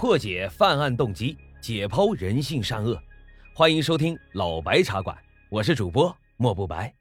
[0.00, 2.98] 破解犯案动机，解剖人性善恶。
[3.54, 5.14] 欢迎收听老白茶馆，
[5.50, 6.94] 我是主播莫不白。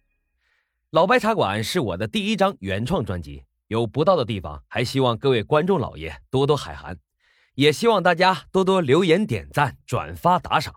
[0.89, 6.99] 老白茶馆是我的第一张原创专辑，有不到的地方，还希望各位观众老爷多多海涵，
[7.55, 10.75] 也希望大家多多留言、点赞、转发、打赏。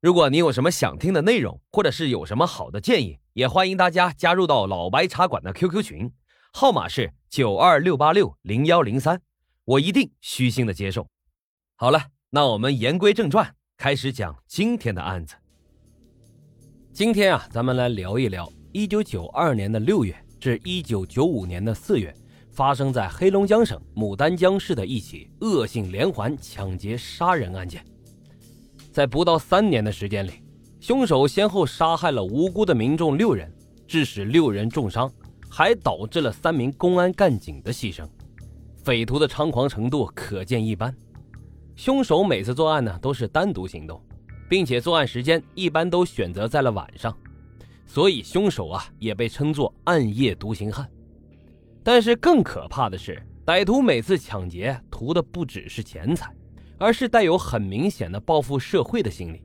[0.00, 6.12] 如果你有什么想听的内容，或者是有什么好的建议，也欢迎大家加入到老白茶馆的 QQ 群，
[6.52, 9.20] 号码是九二六八六零幺零三，
[9.64, 11.08] 我一定虚心的接受。
[11.80, 15.36] 好了，那我们言归正传，开始讲今天的案子。
[16.92, 22.12] 今天啊，咱们来聊一聊一九九二年的六月至一九九五年的四月，
[22.50, 27.84] 发生在黑龙江省牡丹江市的一起恶性连环抢劫杀人案件。
[28.90, 30.42] 在不到三年的时间里，
[30.80, 33.48] 凶手先后杀害了无辜的民众六人，
[33.86, 35.08] 致使六人重伤，
[35.48, 38.04] 还导致了三名公安干警的牺牲。
[38.82, 40.92] 匪徒的猖狂程度可见一斑。
[41.78, 44.02] 凶手每次作案呢都是单独行动，
[44.48, 47.16] 并且作案时间一般都选择在了晚上，
[47.86, 50.90] 所以凶手啊也被称作暗夜独行汉。
[51.84, 56.34] 但是更可怕的是，歹徒每次抢劫图的不只是钱财，
[56.78, 59.40] 而是带有很明显的报复社会的心理。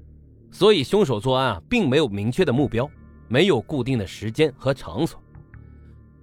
[0.50, 2.90] 所以凶手作案啊并没有明确的目标，
[3.28, 5.22] 没有固定的时间和场所。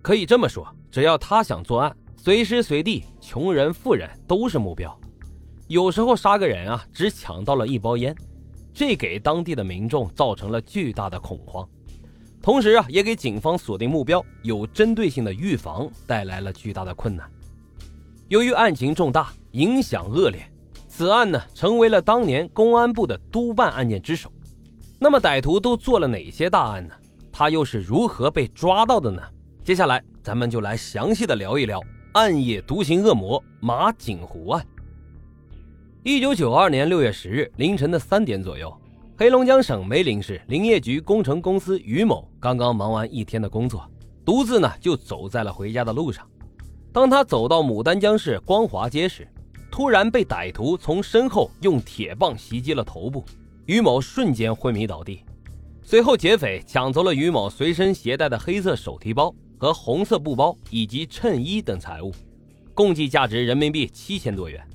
[0.02, 5.00] 可以这么说，只要他想作案，随时随地，穷人富人都是目标。
[5.70, 8.12] 有时候杀个人啊，只抢到了一包烟，
[8.74, 11.64] 这给当地的民众造成了巨大的恐慌，
[12.42, 17.30] 同时啊，也给警方锁定目标、有针对性的预防带来了巨大的困难。
[18.26, 20.44] 由于案情重大，影响恶劣，
[20.88, 24.28] 此案呢成为了当年公安部的督办案件之首。
[24.98, 26.92] 那么歹徒都做了哪些大案呢？
[27.30, 29.22] 他又是如何被抓到的呢？
[29.62, 31.80] 接下来咱们就来详细的聊一聊
[32.14, 34.66] 暗夜独行恶魔马景湖案。
[36.02, 38.74] 一九九二年六月十日凌晨的三点左右，
[39.18, 43.86] 黑龙江省梅林市林业局工程公司于某刚刚忙完一天的工作，
[44.24, 46.26] 独自呢就走在了回家的路上。
[46.90, 49.28] 当他走到牡丹江市光华街时，
[49.70, 53.22] 突然被歹徒从身后用铁棒袭击了头部，
[53.66, 55.22] 于某瞬间昏迷倒地。
[55.82, 62.10] 随后，劫匪抢走了于某随身携带的黑色手提包和红色布包以及衬衣等财物，
[62.72, 64.66] 共计价值人民币七千多元。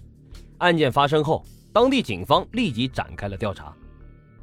[0.60, 1.44] 案件发生后，
[1.74, 3.76] 当地警方立即展开了调查。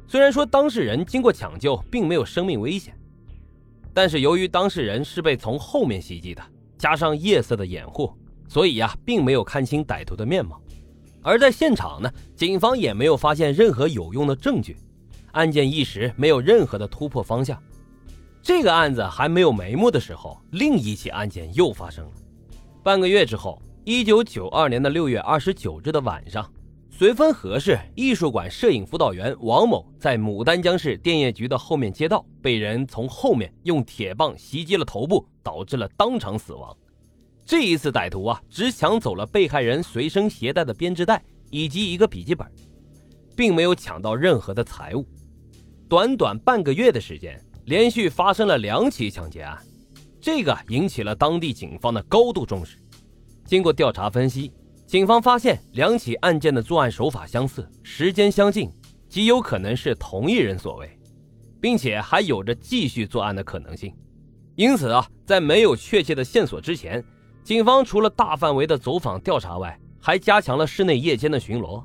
[0.07, 2.95] 虽然说当事人经过抢救并没有生命危险，
[3.93, 6.43] 但是由于当事人是被从后面袭击的，
[6.77, 8.13] 加上夜色的掩护，
[8.47, 10.61] 所以呀，并没有看清歹徒的面貌。
[11.23, 14.77] 而在现场呢，警方也没有发现任何有用的证据，
[15.31, 17.57] 案件一时没有任何的突破方向。
[18.41, 22.11] 这个案子还没有眉目的时候，另一起案件又发生了。
[22.83, 23.59] 半个月之后。
[23.85, 26.49] 一九九二年的六月二十九日的晚上，
[26.97, 36.73] 绥芬河市艺术馆摄影辅导员王某在牡丹江市电业局的后面街道被人从后面用铁棒袭击了头部，导致了当场死亡。
[37.43, 42.49] 这一次歹徒啊，只抢走了被害人随身携带的编织袋以及一个笔记本，
[43.35, 45.05] 并没有抢到任何的财物。
[45.89, 49.61] 短短半个月的时间，连续发生了两起抢劫案，
[50.21, 52.77] 这个引起了当地警方的高度重视。
[53.45, 54.51] 经过调查分析，
[54.85, 58.71] 警方发现两起案件的作案手法相似，时间相近，
[59.09, 60.89] 极有可能是同一人所为，
[61.59, 63.93] 并且还有着继续作案的可能性。
[64.55, 67.03] 因此啊，在没有确切的线索之前，
[67.43, 71.83] 警方除了大范围的走访调查外，还加强了室内夜间的巡逻。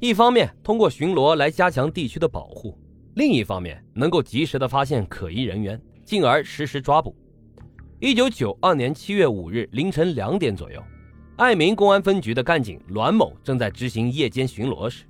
[0.00, 2.78] 一方面通过巡逻来加强地区的保护，
[3.14, 7.14] 另一方面能够及时的发现可疑人员，进而实施抓捕。
[8.00, 10.80] 一九九二年七月五日凌晨两点左右，
[11.34, 15.02] 爱民公安分局的干警栾某正在执行夜间巡逻时，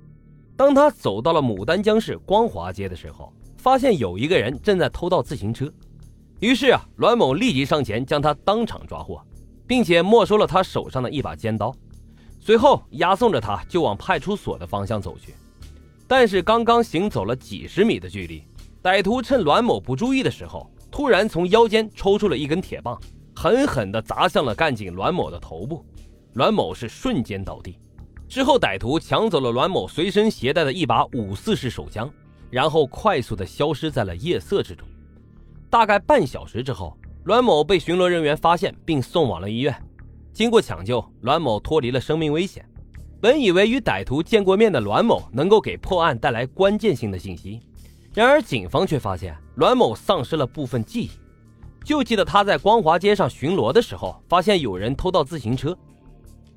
[0.57, 5.71] 当他走到了牡丹江市光华街的时候，发现有一个人正在偷盗自行车。
[6.39, 9.21] 于是啊，栾某立即上前将他当场抓获，
[9.67, 11.71] 并且没收了他手上的一把尖刀，
[12.39, 15.35] 随后押送着他就往派出所的方向走去。
[16.07, 18.43] 但是刚刚行走了几十米的距离，
[18.81, 20.67] 歹徒趁栾某不注意的时候。
[20.99, 22.99] 突然从腰间抽出了一根铁棒，
[23.33, 25.81] 狠狠地砸向了干警栾某的头部，
[26.33, 27.79] 栾某是瞬间倒地。
[28.27, 32.11] 之后，歹徒抢走了栾某随身携带的一把五四式手枪，
[32.49, 34.85] 然后快速地消失在了夜色之中。
[35.69, 39.73] 大概半小时之后，栾某被巡逻人员发现并送往了医院。
[40.33, 42.67] 经过抢救，栾某脱离了生命危险。
[43.21, 47.61] 本以为与歹徒见过面的栾某能够给破案带来关键性的信息。
[48.13, 51.11] 然而，警方却发现栾某丧失了部分记忆，
[51.85, 55.77] 就记得他在光华街上巡逻的时候，发现有人偷盗自行车。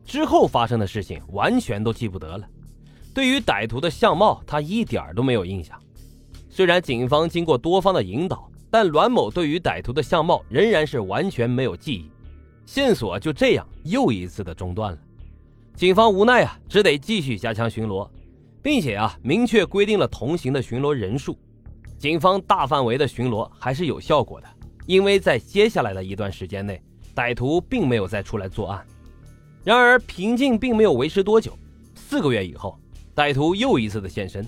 [0.05, 2.45] 之后发生的事情完全都记不得了。
[3.15, 5.79] 对于歹徒的相貌，他一点都没有印象。
[6.49, 12.11] 虽然警方经过多方的引导，但栾某对于歹徒的相貌仍然是完全没有记忆，
[12.65, 14.99] 线索就这样又一次的中断了。
[15.77, 18.09] 警方无奈啊，只得继续加强巡逻，
[18.63, 21.37] 并且啊，明确规定了同行的巡逻人数。
[21.99, 24.47] 警方大范围的巡逻还是有效果的，
[24.87, 26.81] 因为在接下来的一段时间内，
[27.15, 28.85] 歹徒并没有再出来作案。
[29.65, 31.57] 然而，平静并没有维持多久，
[31.95, 32.79] 四个月以后，
[33.15, 34.47] 歹徒又一次的现身。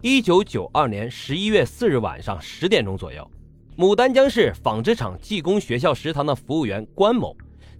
[0.00, 3.28] 一九九二年十一月四日晚上十点钟左右，
[3.76, 7.36] 牡丹江市纺织厂技工学校食堂的服务员关某。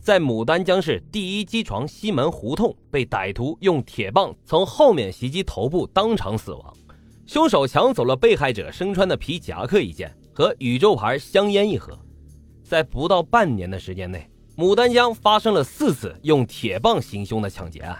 [0.09, 6.75] 在牡丹江市第一机床西门胡同，被歹徒用铁棒从后面袭击头部，当场死亡。
[7.27, 11.93] 凶手抢走了被害者身穿的皮夹克一件和宇宙牌香烟一盒。
[12.65, 14.27] 在不到半年的时间内，
[14.57, 17.95] 牡丹江发生了四次用铁棒行凶的抢劫案。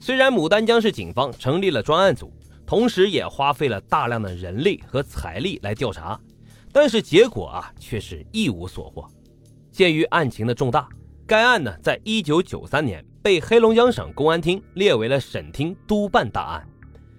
[0.00, 2.32] 虽然牡丹江市警方成立了专案组，
[2.64, 6.18] 同时也花费了大量的人力和财力来调查，
[6.72, 9.06] 但是结果啊却是一无所获。
[9.70, 10.88] 鉴于案情的重大。
[11.26, 16.64] 该案呢，在一九九三年被黑龙江省公安厅列为了省厅督办大案。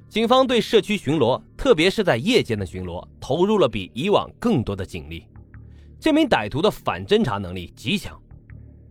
[0.07, 5.25] 警方对社区巡逻，特别是在夜间的巡逻，投入了比以往更多的警力。
[5.99, 8.17] 这名歹徒的反侦查能力极强，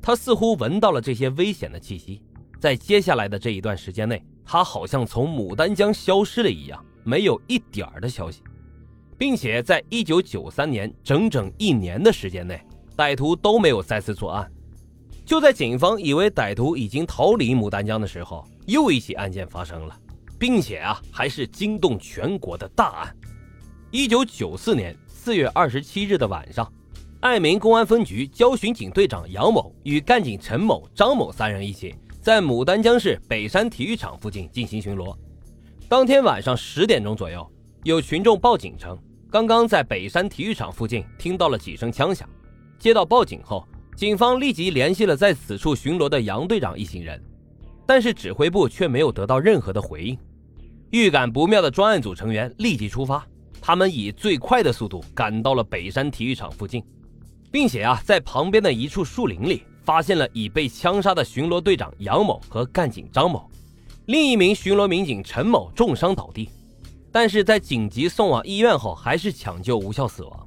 [0.03, 2.21] 他似乎闻到了这些危险的气息。
[2.61, 8.43] 在接下来的这一段时间内，他好像从牡丹江消失了一样，没有一点儿的消息，
[9.17, 12.61] 并且在一九九三年整整一年的时间内，
[12.95, 14.53] 歹徒都没有再次作案。
[15.27, 19.99] 就在警方以为歹徒已经逃离牡丹江的时候，又一起案件发生了，
[20.39, 23.17] 并且啊，还是惊动全国的大案。
[23.91, 26.73] 一九九四年四月二十七日的晚上，
[27.19, 35.13] 爱民公安分局交巡警队长杨某与干警陈某、张某三人一起在牡丹江市北山体育场附近进行巡逻。
[35.89, 37.45] 当天晚上十点钟左右，
[37.83, 38.97] 有群众报警称，
[39.29, 42.29] 刚刚在北山体育场附近听到了几声枪响。
[42.79, 43.67] 接到报警后。
[43.97, 47.19] 警方立即联系了在此处巡逻的杨队长一行人，
[47.87, 50.19] 但是指挥部却没有得到任何的回应。
[50.91, 53.27] 预感不妙的专案组成员立即出发，
[53.59, 56.85] 他们以最快的速度赶到了北山体育场附近，
[57.51, 63.51] 并且啊，在旁边的一处树林里发现了已被枪杀的巡逻队长杨某和干警张某，
[64.05, 66.51] 另一名巡逻民警陈某重伤倒地，
[67.11, 70.46] 但是在紧急送往医院后还是抢救无效死亡。